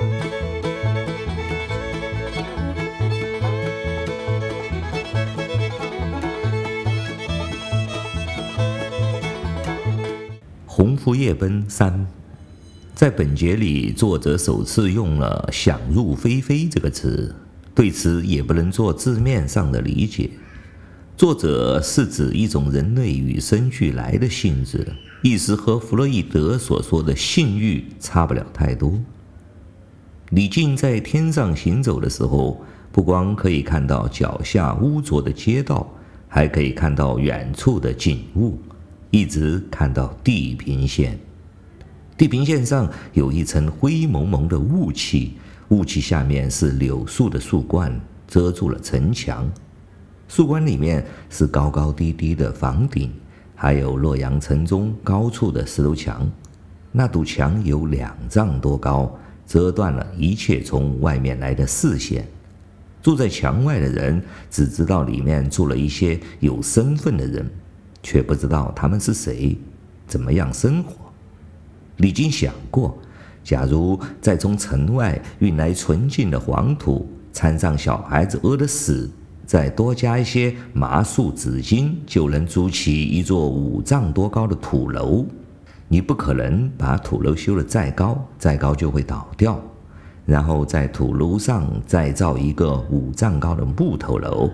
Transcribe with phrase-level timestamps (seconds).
[10.66, 11.92] 《鸿福夜奔三》
[12.94, 17.34] 在本节里，作者首次用了“想入非非”这个词，
[17.74, 20.30] 对此也不能做字面上的理解。
[21.14, 24.90] 作者是指一种人类与生俱来的性质，
[25.22, 28.98] 意思和弗洛伊德所说的性欲差不了太多。
[30.30, 32.60] 李靖在天上行走的时候，
[32.92, 35.88] 不光可以看到脚下污浊的街道，
[36.28, 38.56] 还可以看到远处的景物。
[39.10, 41.18] 一直看到地平线，
[42.16, 45.32] 地平线上有一层灰蒙蒙的雾气，
[45.70, 49.50] 雾气下面是柳树的树冠，遮住了城墙。
[50.28, 53.10] 树冠里面是高高低低的房顶，
[53.56, 56.24] 还有洛阳城中高处的石头墙。
[56.92, 59.12] 那堵墙有两丈多高，
[59.50, 62.24] 遮断了一切从外面来的视线。
[63.02, 67.50] 住在墙外的人只知道里面住了一些有身份的人。
[68.02, 69.58] 却不知道他们是谁，
[70.06, 70.94] 怎么样生活。
[71.98, 72.96] 李靖想过，
[73.44, 79.10] 假如再从城外运来纯净的黄土，掺上小孩子屙的屎，
[79.44, 85.26] 再多加一些麻树纸巾，就能筑起一座五丈多高的土楼。
[85.92, 89.60] 你不可能把土楼修得再高，再高就会倒掉。
[90.24, 94.48] 然后在土楼上再造一个五丈高的木头楼。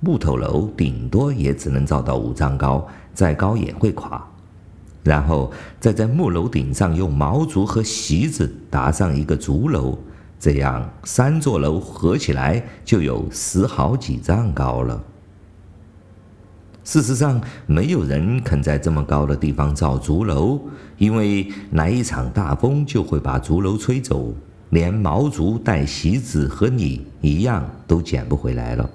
[0.00, 4.22] 木头楼顶多也只能造到五丈高，再高也会垮。
[5.02, 9.98] 然后再在木楼顶上用毛竹和席子搭上一个竹楼，
[10.38, 15.02] 这样三座楼合起来就有十好几丈高了。
[16.84, 20.60] 事实上，没有人肯在这么高的地方造竹楼，
[20.98, 24.34] 因为来一场大风就会把竹楼吹走，
[24.68, 28.88] 连毛竹带席子和你一样都捡不回来了。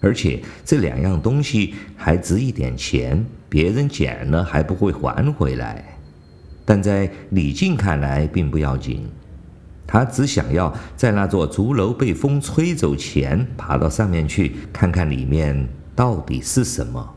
[0.00, 5.84] 而且这两样东西还值一点钱，别人捡了还不会还回来。
[6.64, 9.04] 但在李靖看来并不要紧，
[9.84, 17.14] 他只想要在那座竹楼被风吹走前爬到上面去，看看里面到底是什么。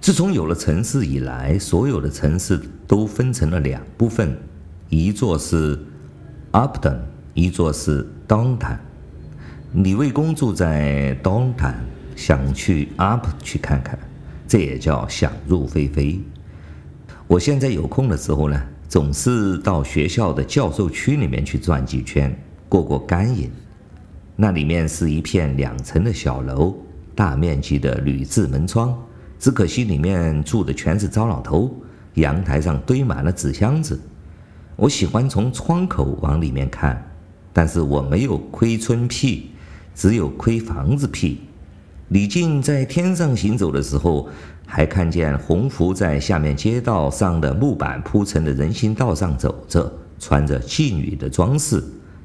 [0.00, 4.34] 自从有了城市以来，所有的城市都分成了两部分，
[4.88, 5.78] 一座是
[6.52, 7.00] Upton，
[7.34, 8.78] 一座是 downtown。
[9.74, 11.74] 李卫公住在 downtown，
[12.16, 13.98] 想去 Up 去看看，
[14.48, 16.20] 这也叫想入非非。
[17.26, 22.34] 我现在有空的时候呢，总是到学校的教授区里面去转几圈，
[22.68, 23.50] 过过干瘾。
[24.34, 26.74] 那里面是一片两层的小楼，
[27.20, 28.98] 大面积的铝制门窗，
[29.38, 31.70] 只可惜里面住的全是糟老头。
[32.14, 34.00] 阳台上堆满了纸箱子，
[34.74, 37.06] 我喜欢从窗口往里面看，
[37.52, 39.50] 但是我没有窥村癖。
[39.94, 41.42] 只有窥房子癖。
[42.08, 44.26] 李靖在天上行走的时候，
[44.64, 51.84] 还看见鸿福在下面街道上的木板铺成的人行道上走着，穿着妓女的装饰。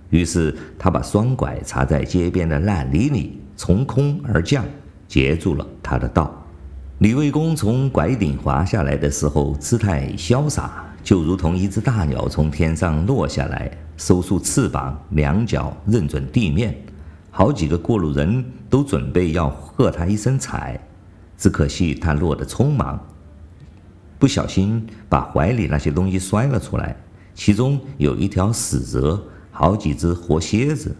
[0.09, 4.63] 于是他把双拐插在街边的烂泥里，从空而降，
[5.07, 6.33] 截住了他的道。
[6.99, 16.75] 李卫公从拐顶滑下来的时候，姿态潇洒，就如同一只大鸟从天上落下来，收束翅膀，两脚认准地面。
[17.29, 20.79] 好几个过路人都准备要喝他一声彩，
[21.37, 22.97] 只可惜他落得匆忙，
[24.17, 26.95] 不小心把怀里那些东西摔了出来，
[27.33, 30.95] 其中有一条死蛇，好几只活蝎子，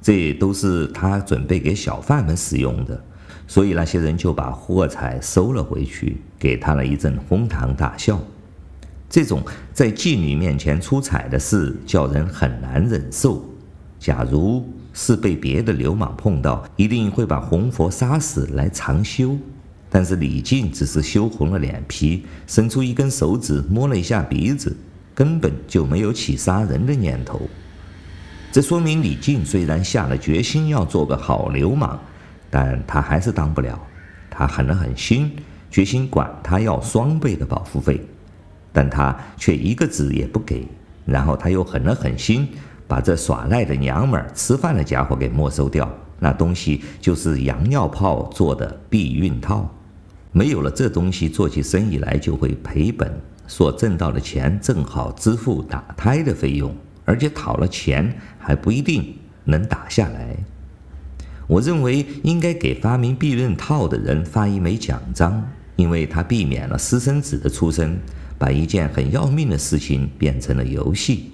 [0.00, 2.98] 这都是他准备给小贩们使用的，
[3.48, 8.20] 所以那些人就把货财收了回去，给他了一阵哄堂大笑。
[9.10, 9.42] 这种
[9.72, 13.42] 在妓女面前出彩的事，叫人很难忍受。
[13.98, 19.36] 假如是被别的流氓碰到，一定会把红佛杀死来长羞。
[19.88, 24.76] 但是李靖只是羞红了脸皮，伸出一根手指摸了一下鼻子，
[25.14, 27.40] 根本就没有起杀人的念头。
[28.52, 31.98] 这说明李靖虽然下了决心要做个好流氓，
[32.50, 33.78] 但他还是当不了。
[34.30, 35.32] 他狠了狠心，
[35.70, 38.00] 决心管他要双倍的保护费，
[38.72, 40.66] 但他却一个子也不给。
[41.04, 42.48] 然后他又狠了狠心。
[42.86, 45.86] 把这耍赖的娘们儿吃饭的家伙给没收掉，
[46.18, 49.70] 那东西就是洋尿泡做的避孕套，
[50.32, 53.12] 没有了这东西，做起生意来就会赔本。
[53.46, 56.74] 所挣到的钱正好支付打胎的费用，
[57.04, 60.34] 而且讨了钱还不一定能打下来。
[61.48, 65.42] 我认为应该给发明避孕套的人发一枚奖章，
[65.76, 67.98] 因为他避免了私生子的出生，
[68.38, 71.32] 把一件很要命的事情变成了游戏。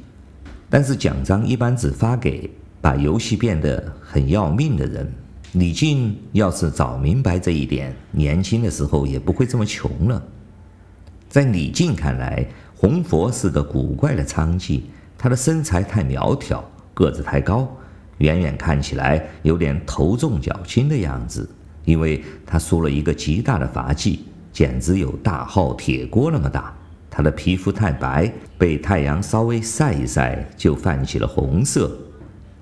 [0.70, 2.48] 但是奖章一般只发给
[2.80, 5.12] 把游戏变得很要命的人。
[5.54, 10.22] 李靖要是早明白这一点，年轻的时候也不会这么穷了。
[11.28, 12.46] 在李靖看来，
[12.76, 14.82] 红佛是个古怪的娼妓，
[15.18, 17.76] 她的身材太苗条，个子太高，
[18.18, 21.48] 远远看起来有点头重脚轻的样子。
[21.84, 24.18] 因为他梳了一个极大的发髻，
[24.52, 26.74] 简直有大号铁锅那么大。
[27.10, 31.94] 他的皮肤太白，被太阳稍微晒一晒就泛起了红色。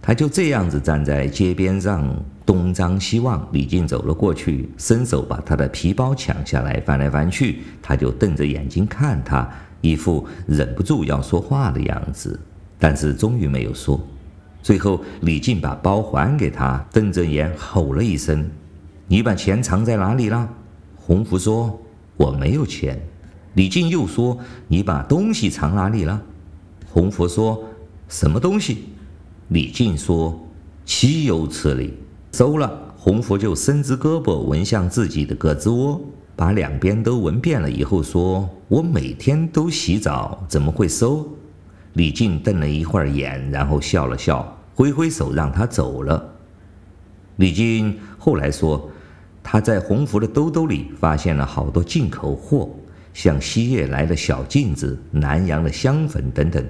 [0.01, 2.15] 他就这样子站在街边上。
[2.45, 9.49] 东张西望，李靖走了过去，伸手把他的皮包抢下来，翻来翻去，他就瞪着眼睛看他，
[9.81, 12.39] 一副忍不住要说话的样子，
[12.81, 13.99] 但是终于没有说。
[14.63, 18.49] 最后，李靖把包还给他，瞪着眼吼了一声
[19.09, 20.49] ：“你把钱藏在哪里了？”
[20.95, 21.81] 洪福说
[22.17, 23.01] ：“我没有钱。”
[23.55, 24.39] 李靖又说
[24.69, 26.23] ：“你把东西藏哪里了？”
[26.89, 27.63] 洪福说
[28.09, 28.85] ：“什么东西？”
[29.49, 30.41] 李靖说
[30.87, 31.95] ：“岂有此理。”
[32.33, 36.01] 收了，红福就伸直胳膊闻向自己的胳肢窝，
[36.37, 41.29] 把两边都闻遍了以后说：“我每天都洗澡，怎么会收？”
[41.95, 46.35] 李靖瞪了一会儿眼，然后笑了笑，挥挥手让他走了。
[47.37, 48.91] 李靖后来说，
[49.43, 52.71] 他在红福的兜兜里发现了好多进口货，
[53.13, 56.65] 像西夜来的小镜子、南洋的香粉等等。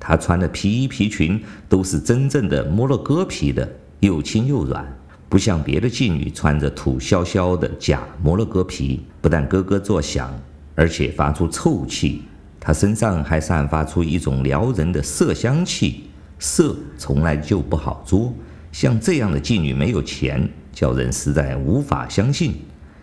[0.00, 3.68] 他穿的皮衣皮裙都是真正的摩洛哥皮的。
[4.00, 4.86] 又轻又软，
[5.28, 10.32] 不像别的妓女穿着土萧萧的假摩洛哥皮，不但咯咯作响，
[10.76, 12.22] 而且发出臭气。
[12.60, 16.04] 她身上还散发出一种撩人的色香气，
[16.38, 18.32] 色从来就不好捉。
[18.72, 22.54] 像这样的妓女没有钱，叫人实在无法相信。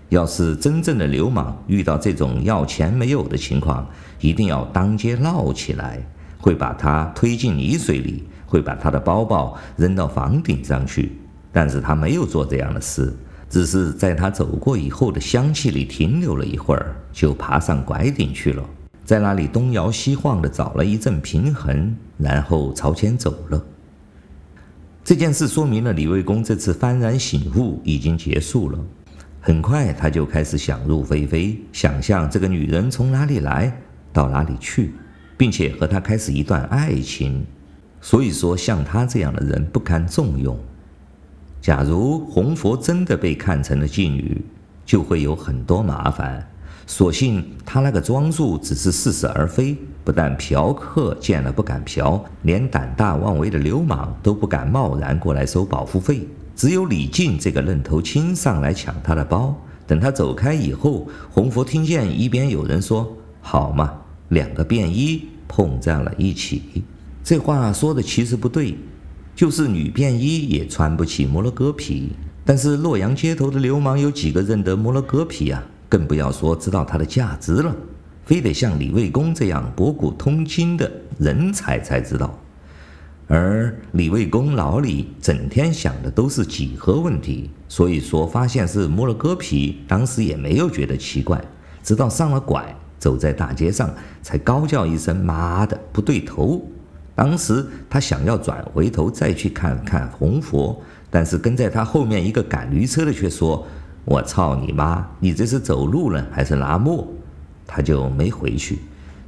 [0.10, 3.88] 要是真正的流氓遇到这种要钱没有的情况，
[4.19, 6.00] 一定要当街闹起来，
[6.40, 8.24] 会把她推进泥水里。
[8.48, 11.12] 会把他的包包扔到房顶上去，
[11.52, 13.12] 但是他没有做这样的事，
[13.50, 18.63] 只是在他走过以后的香气里停留了一会儿，就爬上拐顶去了，
[19.06, 23.63] 在那里东摇西晃的找了一阵平衡，然后朝前走了。
[25.04, 28.80] 这件事说明了李卫公这次幡然醒悟已经结束了，
[29.40, 33.72] 很快他就开始想入非非，想象这个女人从哪里来
[34.12, 34.96] 到哪里去，
[35.38, 37.46] 并且和她开始一段爱情。
[38.02, 40.60] 所以说，像他这样的人不堪重用。
[41.62, 44.44] 假如红佛真的被看成了妓女，
[44.84, 46.48] 就会有很多麻烦。
[46.87, 56.27] 所幸他那个装束只是似是而非，不但嫖客见了不敢嫖，连胆大妄为的流氓都不敢贸然过来收保护费。
[56.55, 59.55] 只有李靖这个愣头青上来抢他的包。
[59.87, 63.93] 等他走开以后，红佛听见一边有人说：“好嘛，
[64.29, 66.83] 两个便衣碰在了一起。”
[67.23, 68.75] 这话说的其实不对，
[69.35, 72.13] 就是女便衣也穿不起摩洛哥皮。
[72.43, 75.63] 但是洛阳街头的流氓有几个认得摩洛哥皮啊？
[75.89, 77.75] 更不要说知道它的价值了。
[78.25, 82.37] 非得像李卫公这样博古通今的人才才知道。
[83.27, 91.43] 而李卫公老李整天想的都是几何问题，所以说发现是摸了哥皮，当时也没有觉得奇怪。
[91.83, 96.67] 直到上了拐，走在大街上，才高叫一声：“妈的，不对头！”
[97.15, 103.65] 当时他想要转回头再去看看红佛，但是跟在他后面一个赶驴车的却说
[104.06, 105.06] ：“我操你妈！
[105.19, 107.06] 你这是走路呢还是拉磨？”
[107.68, 108.80] 他就没回去，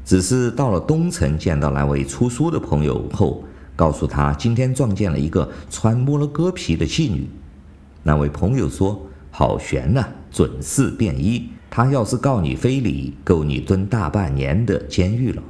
[0.05, 3.43] 只是到了东城见到那位出书的朋友后，
[3.75, 7.27] 告诉他今天撞见了一个穿摩洛哥皮的妓女。
[8.03, 11.49] 那位朋友说：“好悬呐，准是便衣。
[11.69, 15.41] 他要是告你非礼，够你蹲大半年的监狱了。”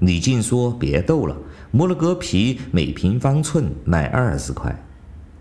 [0.00, 1.36] 李靖说：“别逗了。”
[1.70, 4.84] 摩洛哥皮每平方寸卖二十块，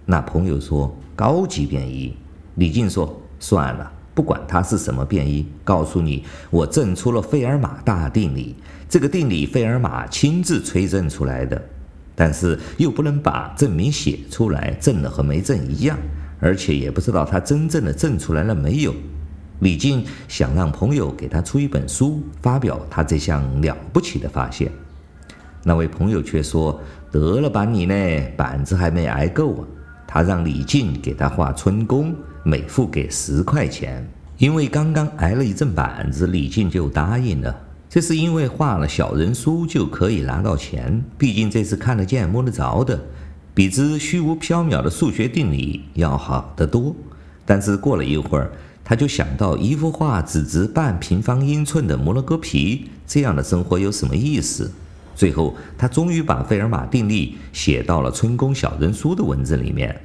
[0.05, 2.15] 那朋友说高级便衣。
[2.55, 8.55] 李靖说算了，不管他是什么便衣，告诉你，我证出了费尔马大定理，
[8.89, 11.61] 这个定理费尔马亲自催证出来的，
[12.15, 15.97] 但是又不能把证明写出来，证了和没证一样，
[16.39, 18.93] 而且也不知道他真正的证出来了没有。
[19.59, 24.71] 李靖想让朋友给他出一本书，发表他这项了不起的发现。
[25.63, 26.79] 那位朋友却说
[27.11, 27.95] ：“得了吧你呢，
[28.37, 29.67] 板子还没挨够啊！”
[30.15, 34.09] 他让李靖给他画春宫，每幅给十块钱。
[34.37, 37.53] 因为刚刚挨了一阵板子，李靖就答应了。
[37.89, 42.97] 这是因为画了小人书就可以拿到钱，毕竟这是看得见摸得着的，
[43.53, 46.95] 比之虚无缥缈的数学定理要好得多。
[47.45, 48.49] 但是过了一会儿，
[48.85, 54.71] 他就想到一幅画只值半平方英寸的摩洛哥皮，这样的生活有什么意思？
[55.15, 59.99] 最后，他终于把费尔马定律写到了春宫小人书的文字里面。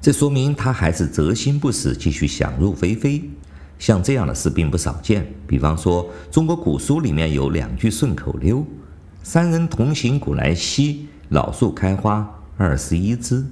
[0.00, 3.22] 这说明他还是择心不死，继续想入非非。
[3.78, 5.26] 像这样的事并不少见。
[5.46, 8.64] 比方说，中国古书里面有两句顺口溜
[9.22, 13.44] ：“三人同行古来稀，老树开花二十一枝。”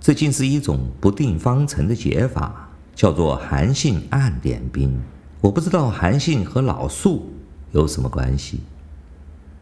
[0.00, 4.98] 这竟是一种不定方程的解法，叫做韩信暗点兵。
[5.40, 7.32] 我不知道韩信和老树
[7.72, 8.60] 有什么关系。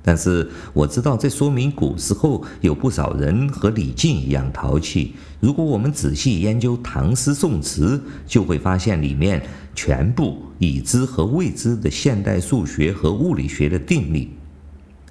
[0.07, 5.17] 但是我知道，这说明古时候有不少人和李靖一样淘气。
[5.41, 9.43] 如果我们仔细研究唐诗宋词，就会发现里面
[9.75, 14.31] 全部已知和未知的现代数学和物理学的定理。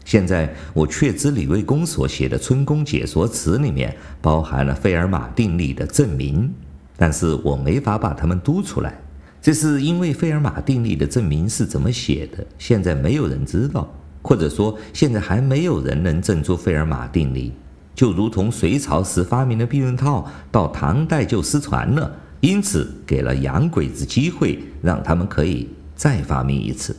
[0.05, 6.49] 现在我确知李卫公所写的《春宫解说词》里面包含了费尔马定理的证明，
[6.95, 8.97] 但是我没法把它们读出来。
[9.41, 13.93] 这是因为费尔马定理的证明是怎么写的，现在没有人知道。
[14.27, 17.53] 或者说，现在还没有人能证出费尔马定理，
[17.93, 26.97] 就如同隋朝时发明的避孕套，到唐代就失传了，因此给了洋鬼子机会，让他们可以再发明一次。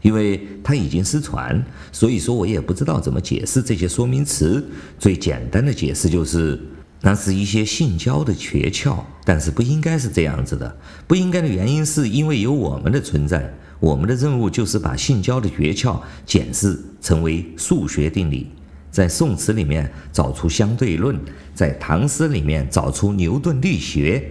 [0.00, 1.60] 因为它已经失传，
[1.90, 4.64] 所以说我也不知道怎么解释这些说明词。
[5.00, 6.60] 最简单的解释就是，
[7.00, 10.76] 那是一些性交的诀窍，但是不应该是这样子的。
[11.08, 13.52] 不应该的原因是因为有我们的存在。
[13.78, 18.48] 我们的任务就是把性交的诀窍检视成为数学定理，
[18.90, 21.18] 在宋词里面找出相对论，
[21.54, 24.30] 在唐诗里面找出牛顿力学。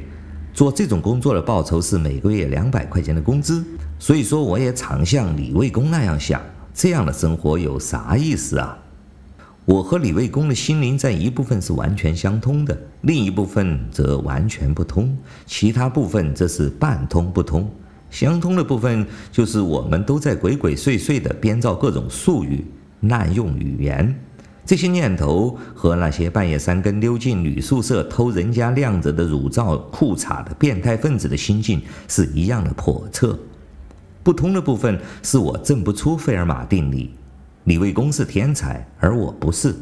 [0.54, 3.64] 做这种工作的报酬是每个月两百块钱的工资。
[4.00, 6.42] 所以说，我也常像李卫公那样想：
[6.74, 8.78] 这样的生活有啥意思啊？
[9.66, 17.70] 我和李卫公的心灵在一部分是完全相通的，另一部分则完全不通，其他部分则是半通不通。
[18.10, 22.66] 相通的部分就是我们都在鬼鬼祟祟地编造各种术语，
[23.02, 24.16] 滥用语言。
[24.66, 33.38] 这些念头和那些半夜三更溜进女宿舍偷人家晾着的乳罩裤衩的变态分子的心境是一样的叵测。
[34.24, 37.12] 不通的部分是我证不出费尔马定理，
[37.66, 39.76] 李卫公是天才，而我不是。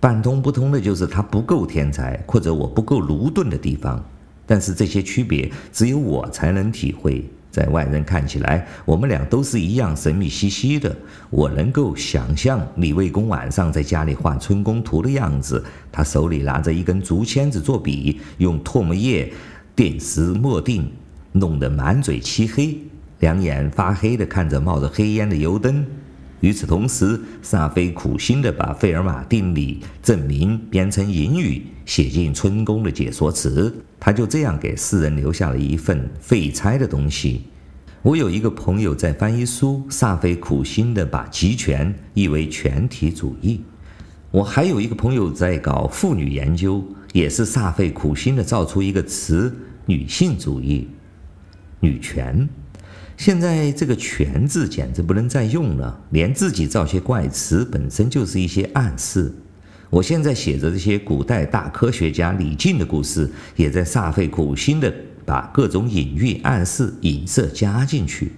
[0.00, 4.04] 半通不通的就是他不够天才，或者我不够鲁钝的地方。
[4.44, 7.24] 但是这些区别只有我才能体会。
[7.56, 10.94] 在外人看起来，我们俩都是一样神秘兮兮的。
[11.30, 19.32] 我能够想象李卫公晚上在家里画春宫图的样子，他手里拿着一根竹签子做笔，用唾沫液
[19.74, 20.84] 点石墨锭，
[21.32, 22.78] 弄得满嘴漆黑，
[23.20, 25.82] 两眼发黑的看着冒着黑烟的油灯。
[26.40, 33.74] 与此同时，萨菲苦心地把费尔马定理证明编成引语，写进春宫的解说词。
[33.98, 37.42] 他就这样给世人留下了一份废柴的东西。
[38.02, 43.62] 我有一个朋友在翻译书，萨菲苦心地把集权译为全体主义。
[44.30, 49.52] 我还有一个朋友在搞妇女研究，也是萨菲苦心地造出一个词——
[49.86, 50.86] 女性主义、
[51.80, 52.48] 女权。
[53.16, 59.32] 现在这个“权”字简直不能再用了，连自己造些怪词本身就是一些暗示。
[59.88, 64.92] 我现在写着这些古代大科学家李靖的故事，也在煞费苦心地
[65.24, 68.32] 把各种隐喻、暗示、影射加进去。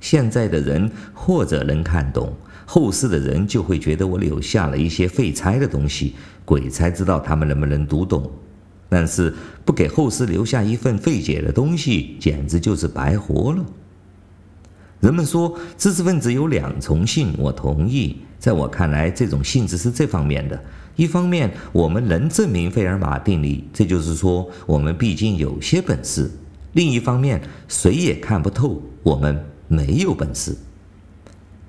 [0.00, 6.14] 现在的人或者能看懂，后世的人就会觉得我留下了一些废材的东西，
[6.44, 8.30] 鬼才知道他们能不能读懂。
[8.88, 13.64] 但是不给后世留下一份费解的东西，简直就是白活了。
[15.04, 18.16] 人们说知识分子有两重性，我同意。
[18.38, 20.58] 在我看来，这种性质是这方面的：
[20.96, 26.30] 一方面，我们能证明费尔马定理，这就是说，我们毕竟有些本事；
[26.72, 30.56] 另一方面，谁也看不透，我们没有本事。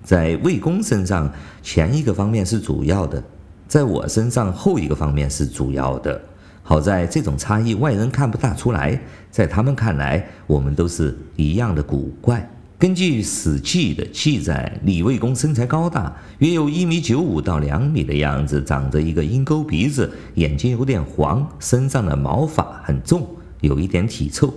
[0.02, 1.30] 在魏公身上，
[1.62, 3.22] 前一个方面是主要的；
[3.68, 6.22] 在我身上，后一个方面是主要的。
[6.64, 8.98] 好在这种差异外人看不大出来，
[9.30, 12.50] 在他们看来，我们都是一样的古怪。
[12.78, 23.26] 根据《史记》的记载，李卫公身材高大，约有一米九五到两米的样子，长着一个鹰钩鼻子，眼睛有点黄，身上的毛发很重，
[23.62, 24.54] 有一点体臭。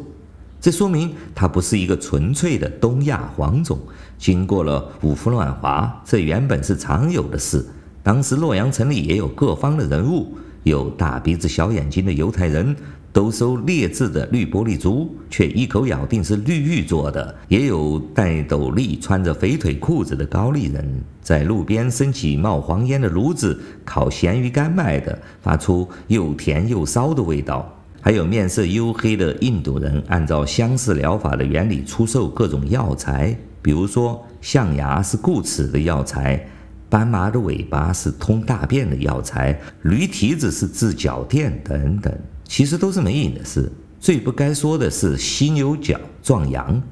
[0.60, 3.78] 这说明他不是一个纯粹的东亚黄种。
[4.18, 7.64] 经过了五胡乱华，这原本是常有的事。
[8.02, 12.74] 当时洛阳城里也有各方的人物，有大鼻子小眼睛的犹太人。
[13.18, 27.66] 都收劣质的绿玻璃珠，却一口咬定是绿玉做的；也有戴斗笠、穿着肥腿裤子的高丽人，在路边升起冒黄烟的炉子烤咸鱼干卖的，发出又甜又骚的味道；
[28.00, 33.36] 还有面色黝黑的印度人，按照相似疗法的原理出售各种药材。
[33.60, 36.48] 比如说象牙是固齿的药材，
[36.88, 42.16] 斑马的尾巴是通大便的药材，驴蹄子是治脚垫等等，
[42.48, 43.70] 其实都是没瘾的事。
[44.00, 46.82] 最不该说的是犀牛角撞羊，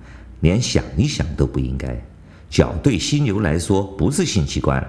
[0.41, 2.01] 连想一想都不应该。
[2.49, 4.85] 角对犀牛来说不是性器官，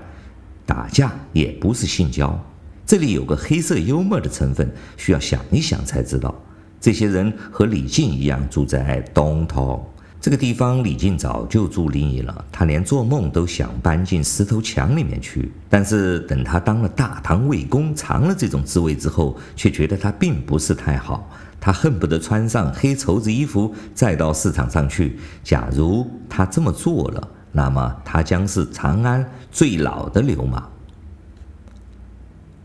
[0.65, 2.39] 打架也不是性交。
[2.86, 6.33] 这里有个黑色幽默的成分，需要想一想才知道。
[6.79, 9.91] 这些人和李靖一样住在东头
[10.27, 15.50] 这个地方，李靖早就住腻了，他连做梦都想搬进石头墙里面去。
[15.69, 21.31] 但是等他当了大唐魏公，尝了这种滋味之后，却觉得他并不是太好。
[21.62, 25.17] 他恨不得穿上黑绸子衣服，再到市场上去。
[25.46, 30.69] 假如他这么做了，那么他将是长安最老的流氓。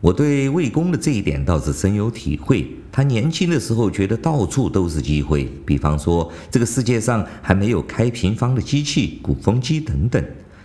[0.02, 2.68] 我对魏公的这一点倒是深有体会。
[2.90, 10.22] 他年轻的时候觉得到处都是机会，比方说这个世界上还没有开平方的机器，鼓风机等等，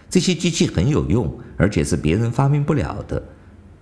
[0.09, 3.23] 这些机器很有用，而且是别人发明不了的，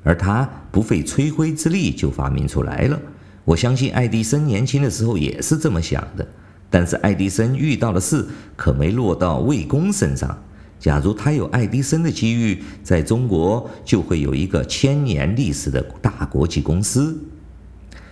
[0.04, 3.00] 而他不费吹灰之力就发明出来了。
[3.46, 6.28] 我相信爱迪生年轻的时候也是这么想的，
[6.70, 10.38] 但是爱迪生遇到的事可没落到魏公身上。
[10.86, 17.20] 假如他有爱迪生的机遇，在中国就会有一个千年历史的大国际公司，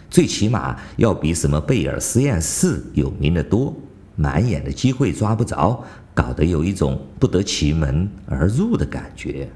[0.09, 3.71] 最起码要比什么贝尔实验室有名得多。
[4.15, 5.83] 满眼的机会抓不着，
[6.15, 9.47] 搞得有一种不得其门而入的感觉。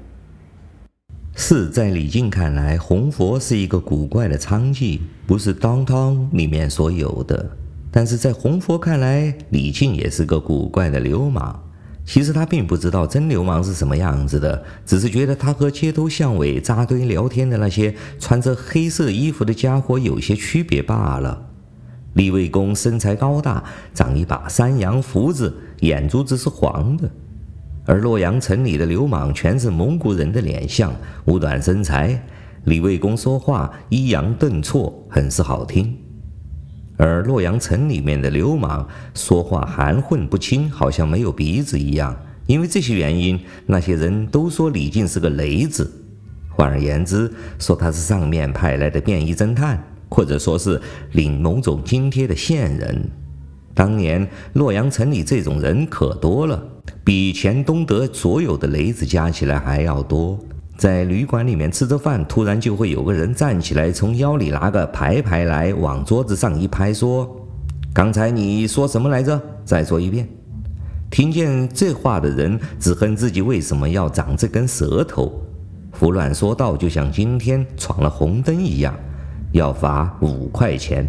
[1.34, 7.50] 是在李靖看来，红佛是一个古怪的娼妓，不是当当里面所有的。
[7.90, 11.64] 但是在红佛看来，李靖也是个古怪的流氓。
[12.08, 21.46] 其实他并不知道真流氓是什么样子的，只是觉得他和街头巷尾扎堆聊天的那些穿着黑色衣服的家伙有些区别罢了。
[22.14, 23.62] 李卫公身材高大，
[23.92, 27.06] 长一把山羊胡子，眼珠子是黄的；
[27.84, 30.90] 而洛阳城里的流氓全是蒙古人的脸相，
[31.26, 32.18] 五短身材。
[32.64, 35.94] 李卫公说话抑扬顿挫，很是好听。
[36.98, 42.14] 而洛阳城里面的流氓说话含混不清，好像没有鼻子一样。
[42.46, 45.90] 因为这些原因，那些人都说李靖是个雷子。
[46.50, 50.80] 换而言之，说他是上面派来的便衣侦探，或者说是
[51.12, 53.08] 领某种津贴的线人。
[53.74, 56.60] 当年洛阳城里这种人可多了，
[57.04, 60.36] 比全东德所有的雷子加起来还要多。
[60.78, 67.28] 在旅馆里面吃着饭，突然就会有个人站起来，从腰里拿个牌牌来，往桌子上一拍，说
[67.92, 69.42] ：“刚才你说什么来着？
[69.64, 70.28] 再说一遍。”
[71.10, 75.42] 听见这话的人只恨自己为什么要长这根舌头，
[75.90, 78.94] 胡乱说道，就像今天闯了红灯一样，
[79.50, 81.04] 要罚五块钱。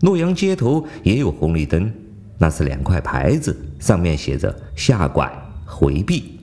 [0.00, 1.88] 洛阳街头也有红绿灯，
[2.36, 5.30] 那是两块牌子，上面写着“下拐
[5.64, 6.40] 回避”。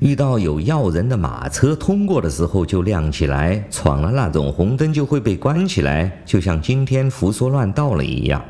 [0.00, 8.44] 遇到有要人的马车通过的时候就亮起来，闯了那种红灯就会被关起来，就像今天胡说乱道了一样。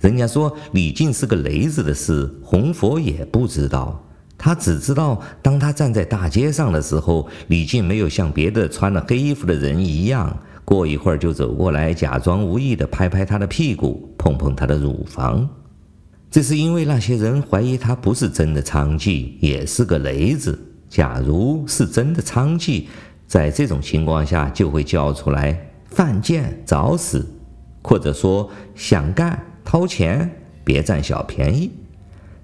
[0.00, 4.04] 人家说李靖是个雷子的事，红佛也不知道，
[4.36, 15.48] 他只知道当他站在大街上的时候，李靖没有像别的穿了黑衣服的人一样，过一会儿就走过来，假装无意地拍拍他的屁股，碰碰他的乳房。
[16.34, 20.58] 这是因为那些人怀疑他不是真的娼妓，也是个雷子。
[20.88, 22.86] 假如是真的娼妓，
[23.24, 27.24] 在这种情况下就会叫出来“犯贱找死”，
[27.84, 30.28] 或者说“想干掏钱，
[30.64, 31.70] 别占小便宜”。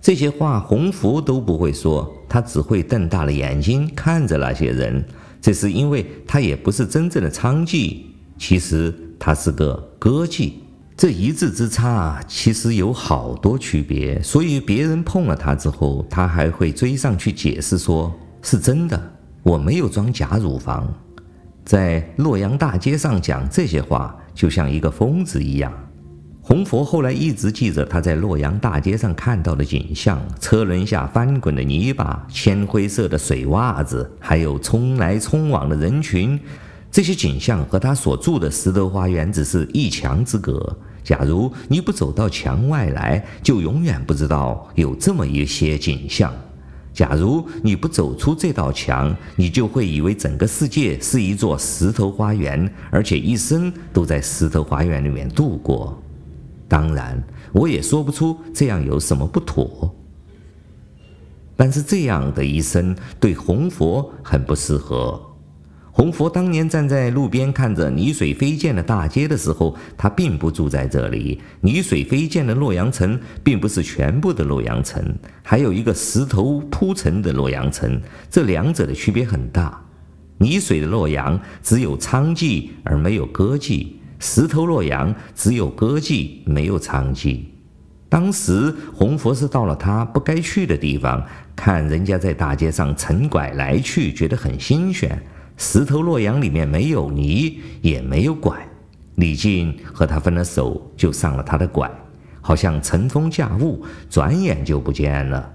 [0.00, 5.04] 这些话洪福都不会说，他只会瞪大了眼睛看着那些人。
[5.42, 8.02] 这是因为他也不是真正的娼妓，
[8.38, 10.52] 其实他是个歌妓。
[11.00, 19.00] 这一字之差，其实有好多区别，所以别人碰了他之后，他还会追上去解释说：“是真的，
[19.42, 20.86] 我没有装假乳房。”
[21.64, 25.72] 在洛阳大街上讲这些话，就像一个疯子一样。
[26.42, 36.38] 红佛后来一直记着他在洛阳大街上看到的景象：车轮下翻滚的泥巴、铅灰色的水袜子，还有冲来冲往的人群。
[36.90, 40.76] 这些景象和他所住的石头花园只是一墙之隔。
[41.10, 46.32] 假如你不走到墙外来，就永远不知道有这么一些景象。
[46.94, 56.00] 假如你不走出这道墙，你就会以为整个世界是一座石头花园，而且一生都在石头花园里面度过。
[56.68, 57.20] 当然，
[57.50, 59.92] 我也说不出这样有什么不妥。
[61.56, 65.20] 但是这样的一生对红佛很不适合。
[66.00, 71.38] 弘佛当年站在路边看着泥水飞溅的大街的时候，他并不住在这里。
[71.60, 79.78] 泥水飞溅的洛阳城并不是全部的洛阳城，还有一个石头铺成的洛阳城，这两者的区别很大。
[80.38, 87.40] 泥水的洛阳只有娼妓而没有歌妓，石头洛阳只有歌妓没有娼妓。
[88.08, 91.22] 当时红佛是到了他不该去的地方，
[91.54, 95.22] 看人家在大街上城拐来去，觉得很新鲜。
[95.60, 98.56] 石头洛阳里面没有泥，也没有拐。
[99.16, 101.88] 李靖和他分了手，就上了他的拐，
[102.40, 105.52] 好像乘风驾雾，转眼就不见了。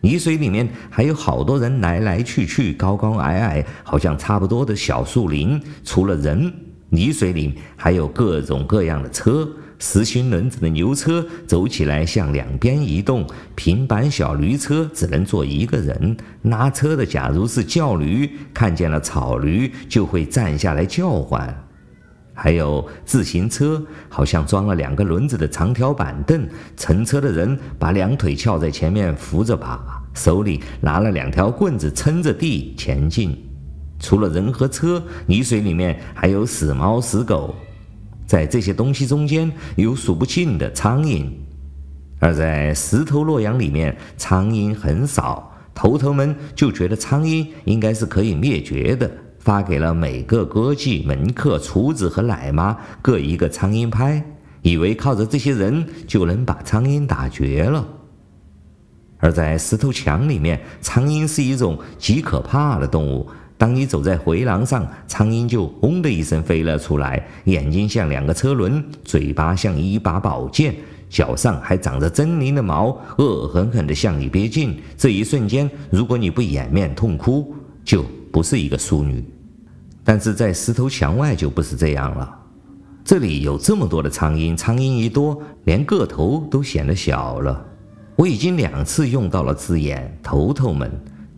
[0.00, 5.60] 泥水里面还有好多人来来去去，高高矮矮，好像差不多的小树林。
[5.82, 6.54] 除了人，
[6.90, 9.50] 泥水里还有各种各样的车。
[9.78, 16.16] 实心轮子的牛车走起来向两边移动，平板小驴车只能坐一个人。
[16.42, 21.64] 拉车的假如是叫驴，看见了草驴就会站下来叫唤。
[22.34, 29.80] 还有自行车，好像装了两个轮子的长条板凳，乘车的人把两腿翘在前面扶着把，
[30.14, 33.36] 手里拿了两条棍子撑着地前进。
[33.98, 37.54] 除了人和车，泥水里面还有死猫死狗。
[38.28, 41.24] 在这些东西中间有数不尽的苍蝇，
[42.18, 45.50] 而在石头洛阳里面，苍蝇很少。
[45.74, 54.22] 头头们就觉得苍蝇应该是可以灭绝的，发给了每个歌妓、门客、厨子和奶妈各一个苍蝇拍，
[54.60, 57.86] 以为靠着这些人就能把苍蝇打绝了。
[59.20, 63.26] 而在石头墙里面，苍蝇是一种极可怕的动物。
[63.58, 70.72] 当你走在回廊上，苍蝇就“嗡”的一声飞了出来，眼睛像两个车轮，嘴巴像一把宝剑，
[71.10, 74.80] 脚上还长着狰狞的毛，恶狠狠地向你逼近。
[74.96, 77.52] 这一瞬间，如果你不掩面痛哭，
[77.84, 79.24] 就不是一个淑女。
[80.04, 82.32] 但是在石头墙外就不是这样了，
[83.04, 87.66] 这里有这么多的苍蝇，苍蝇一多，连个头都显得小了。
[88.14, 90.88] 我已经两次用到了字眼“头头们”。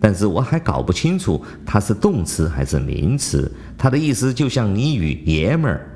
[0.01, 5.87] 但是我还搞不清楚它是动词还是名词，它的意思就像俚语“爷们儿”，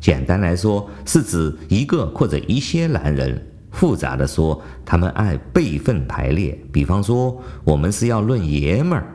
[0.00, 3.36] 简单来说是指一个或者一些男人；
[3.70, 6.58] 复杂的说，他们按辈分排列。
[6.72, 9.06] 比方说，我们是要论爷们儿，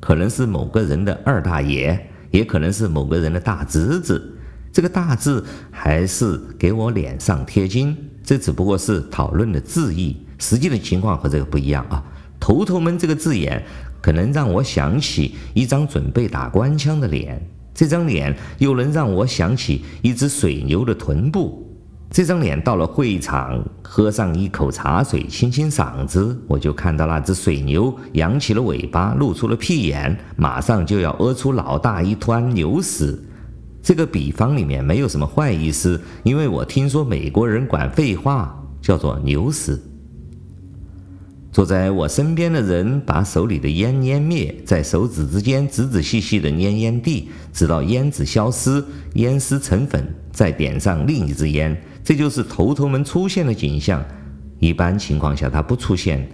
[0.00, 4.36] 可能是某个人的二大爷，也可能是某个人的大侄子。
[4.72, 12.02] 这个“大”字还是给我脸上贴金，这只不过是讨论的字义，实际的情况和这个不一样啊。
[12.40, 13.62] 头头们这个字眼，
[14.00, 17.40] 可能让我想起一张准备打官腔的脸，
[17.74, 21.66] 这张脸又能让我想起一只水牛的臀部。
[22.10, 33.16] 这张脸到了会场，喝上一口茶水，清清嗓子，我就看到那只水牛扬起了尾巴，露出了屁眼，马上就要屙出老大一滩牛屎。
[33.80, 39.80] 这个比方里面没有什么坏意思，因为我听说美国人管废话叫做牛屎。
[41.52, 48.84] 坐在我身边的人把手里的烟捻灭，在手指之间仔仔细细地捻烟蒂，直到烟纸消失，
[49.14, 51.76] 烟丝成粉，再点上另一支烟。
[52.04, 54.04] 这就是头头们出现的景象。
[54.60, 56.28] 一般情况下他不出现，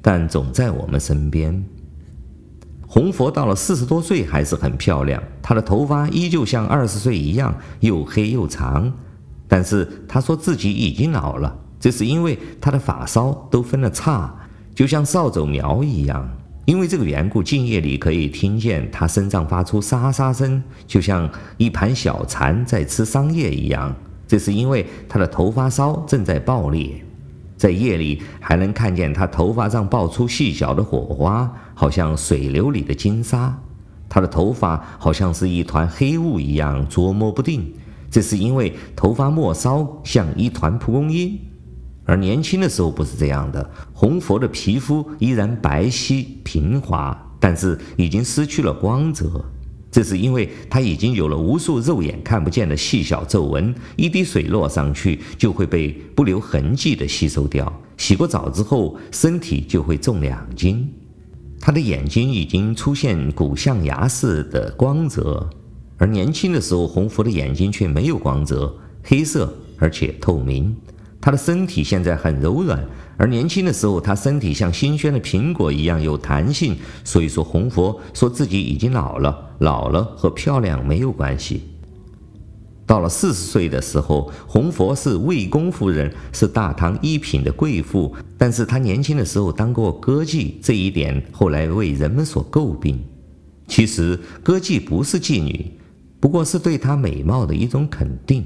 [0.00, 1.62] 但总在我们身边。
[2.86, 8.90] 红佛到了四十多岁还是很漂亮，她的头发依旧像二十岁一样又黑又长，
[9.46, 14.34] 但是她说自己已经老了，这是因为她的发梢都分了叉。
[14.74, 16.28] 就像扫帚苗一样，
[16.64, 23.94] 因为这个缘故，静夜里可以听见他身上发出沙沙声，就像一盘小蚕在吃桑叶一样。
[24.26, 27.04] 这是因为他的头发梢正在爆裂，
[27.58, 33.54] 在夜里还能看见他头发上爆出细小的火花，好像水流里的金沙。
[34.08, 37.74] 他的头发好像是一团黑雾一样捉摸不定，
[38.10, 41.38] 这是因为头发末梢像一团蒲公英。
[42.04, 49.44] 而年轻的时候不是这样的，红佛的皮肤依然白皙平滑，但是已经失去了光泽。
[49.90, 57.70] 这是因为他已经有了无数肉眼看不见的细小皱纹，一滴水落上去就会被不留痕迹地吸收掉。
[57.98, 60.90] 洗过澡之后，身体就会重两斤。
[61.60, 65.48] 他的眼睛已经出现骨象牙似的光泽，
[65.98, 70.74] 而年轻的时候，红佛的眼睛却没有光泽，黑色而且透明。
[71.22, 72.84] 他的身体现在很柔软，
[73.16, 76.76] 而年轻的时候，他身体像新鲜的苹果一样有弹性。
[77.04, 81.62] 所以说，红佛说自己已经老了，老了和漂亮没有关系。
[82.84, 92.98] 到了四十岁的时候，红佛是魏公夫人，是大唐一品的贵妇，但是她年轻的时候当过歌妓，这一点后来为人们所诟病。
[93.68, 95.70] 其实歌妓不是妓女，
[96.18, 98.44] 不过是对她美貌的一种肯定。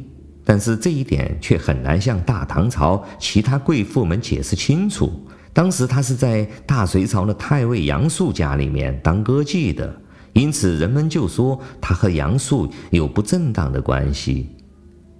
[0.49, 5.13] 但是这一点却很难向大唐朝其他贵妇们解释清楚。
[5.53, 9.93] 当时他是在大隋朝的太尉杨素家里面当歌妓的，
[10.35, 14.55] 因此人们就说他和杨素有不正当的关系。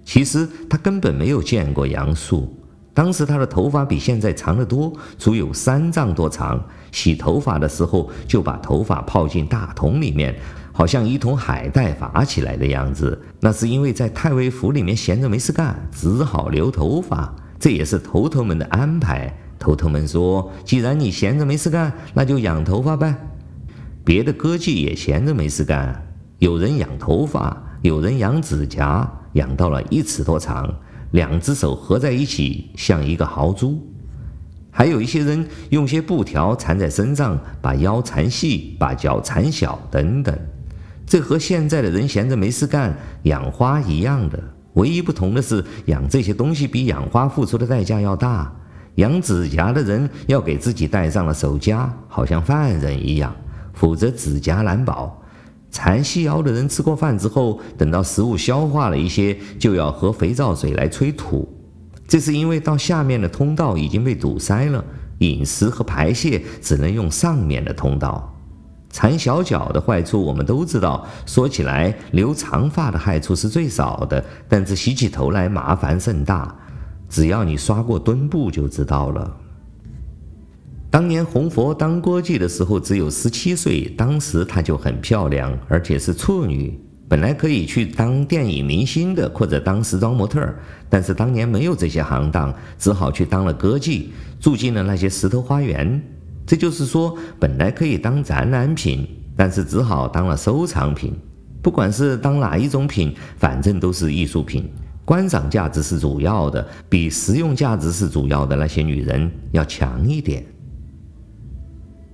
[0.05, 2.57] 其实他根本没有见过杨素。
[2.93, 6.63] 当时他的头发比现在长得多，足有三丈多长。
[6.91, 10.33] 洗头发的时候就把头发泡进大桶里面。
[10.77, 19.35] 好像一桶海带拔起来的样子，那是因为在太尉府里面闲着没事干，只好留头发，这也是头头们的安排。
[19.57, 23.15] 头头们说，既然你闲着没事干，那就养头发呗。
[24.05, 25.99] 别的歌妓也闲着没事干，
[26.37, 30.71] 有人养头发，有人养指甲，养到了一尺多长，
[31.09, 33.81] 两只手合在一起像一个豪猪。
[34.69, 40.37] 还有一些人用些布条缠在身上，把腰缠细，把脚缠小，等等。
[41.07, 42.93] 这和现在的人闲着没事干
[43.23, 44.37] 养花一样的，
[44.73, 48.53] 唯一不同的是，养这些东西比养花付出的代价要大。
[48.95, 53.33] 养指甲的人要给自己戴上了手枷，好像犯人一样，
[53.73, 55.23] 否则指甲难保。
[55.71, 61.47] 缠细腰的人吃过饭之后，等到食物消化了一些，就要喝肥皂水来催吐，
[62.07, 64.83] 这是因为到下面的通道已经被堵塞了，
[65.19, 68.36] 饮食和排泄只能用上面的通道。
[68.97, 76.55] 缠小脚的坏处我们都知道，说起来留长发的害处是最少的，但是洗起头来麻烦甚大。
[77.07, 79.37] 只要你刷过墩布就知道了。
[80.89, 86.75] 当年红佛当歌妓的时候只有十七岁，当时她就很漂亮，而且是处女，
[87.07, 90.57] 本来可以去当电影明星的或者当时装模特儿，
[90.89, 94.07] 但是当年没有这些行当，只好去当了歌妓，
[94.39, 96.01] 住进了那些石头花园。
[96.47, 99.05] 这就是说，本来可以当展览品，
[99.35, 101.13] 但是只好当了收藏品。
[101.61, 104.71] 不管是当哪一种品，反正都是艺术品，
[105.03, 110.45] 观赏价值是主要的，比实用价值是主要的那些女人要强一点。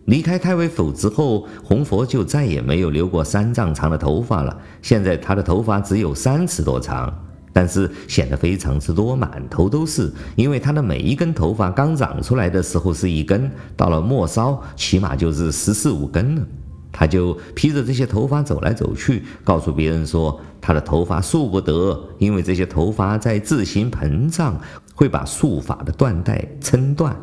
[0.06, 4.60] 离开太尉府之后，红佛就再也没有留过三丈长的头发了。
[4.82, 7.23] 现在她的头发只有三尺多长。
[7.54, 16.46] 但是显得非常之多，满头都是，因为他的每一根头发刚长出来的时候是一根，到了末梢起码就是十四五根了。
[16.92, 24.60] 他就披着这些头发走来走去，告诉别人说他的头发束不得，因为这些头发在自行膨胀，
[24.94, 27.16] 会把束发的缎带撑断。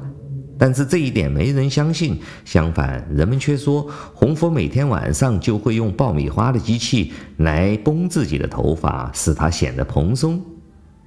[0.60, 10.38] 但是这一点没人相信，相反，人们却说红佛每天晚上就会用爆米花的机器来崩自己的头发，使它显得蓬松。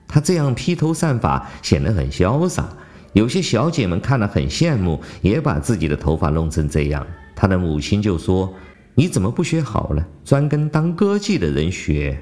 [0.07, 2.67] 他这样披头散发，显得很潇洒。
[3.13, 7.05] 有些小姐们看了很羡慕，也把自己的头发弄成这样。
[7.35, 8.51] 他的母亲就说
[8.95, 12.17] ：“你怎么不学好呢，专跟当歌妓的人学？”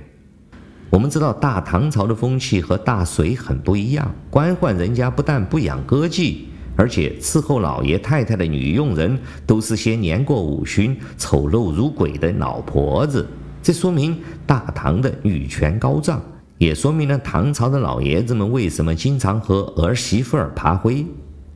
[0.92, 6.40] 我们知道大唐朝的风气和大隋很不一样，官宦人家不但不养歌妓。
[6.76, 13.28] 而且伺候老爷太太的女佣人都是些年过五旬、丑陋如鬼的老婆子，
[13.62, 16.22] 这说明大唐的女权高涨，
[16.58, 21.06] 也说明了唐朝的老爷子们为什么经常和儿媳妇儿爬灰。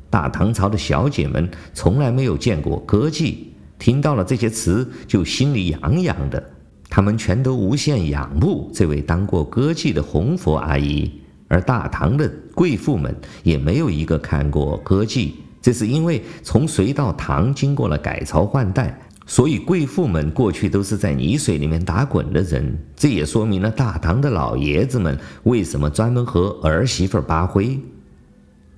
[0.10, 3.36] 大唐朝的小姐们从来没有见过歌妓，
[3.80, 6.42] 听到了这些词就心里痒痒的，
[6.90, 11.12] 她们全都无限仰慕这位当过歌妓的红佛阿姨。
[11.48, 15.32] 而大唐的贵妇们也没有一个看过歌妓，
[15.62, 22.78] 这是因为从隋到唐经过了改朝换代，所以贵妇们过去都是在泥水里面打滚的人。
[22.96, 27.80] 这也说明了大唐的老爷子们为什么专门和儿媳妇扒灰。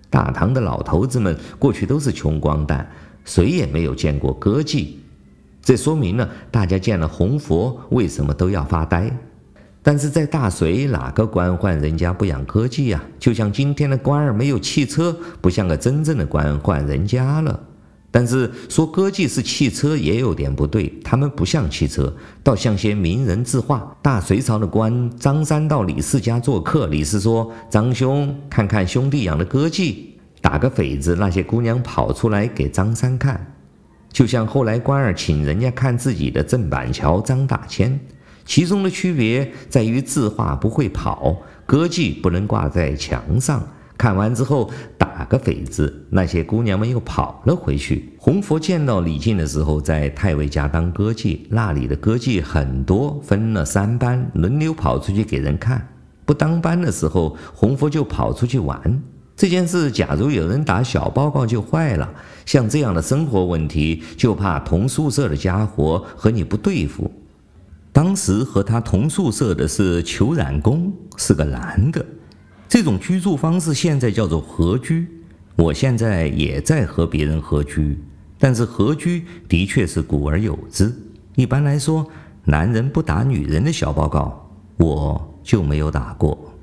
[0.09, 2.89] 大唐的老头子们过去都是穷光蛋，
[3.25, 4.87] 谁也没有见过歌妓，
[5.61, 9.11] 这说明了大家见了红佛为什么都要发呆。
[9.87, 13.01] 但是在大隋，哪个官宦人家不养歌妓呀？
[13.17, 17.57] 就像今天的官儿没有汽车，不像个真正的官宦人家了。
[18.11, 23.95] 但是说歌妓是汽车也有点不对，他们不像汽车，倒像些名人字画。
[24.01, 29.95] 大隋朝的官张三到李四家做客，李四说：“张兄，看看兄弟养的歌妓。”
[30.43, 33.55] 打个匪子，那些姑娘跑出来给张三看，
[34.11, 37.97] 就像后来官儿请人家看自己的郑板桥、张大千。
[38.47, 43.61] 其中的区别在于字画不会跑，歌妓不能挂在墙上。
[43.97, 48.13] 看完之后打个匪子，那些姑娘们又跑了回去。
[48.17, 55.85] 红佛见到李靖的时候，在太尉家当歌妓，那里的歌妓很多，分了三班，轮流跑出去给人看。
[56.25, 59.01] 不当班的时候，红佛就跑出去玩。
[59.35, 62.07] 这件事，假如有人打小报告就坏了。
[62.45, 67.11] 像这样的生活问题，就怕同宿舍的家伙和你不对付。
[67.97, 72.05] 当时和他同宿舍的是裘冉公，是个男的。
[72.69, 75.07] 这种居住方式现在叫做合居。
[75.55, 77.97] 我现在也在和别人合居，
[78.37, 80.93] 但是合居的确是古而有之。
[81.33, 82.07] 一般来说，
[82.43, 86.53] 男人不打女人的小报告，我就没有打过。